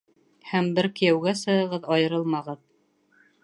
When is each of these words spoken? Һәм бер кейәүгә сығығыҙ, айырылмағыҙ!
Һәм 0.51 0.69
бер 0.79 0.87
кейәүгә 1.01 1.35
сығығыҙ, 1.43 1.87
айырылмағыҙ! 1.97 2.65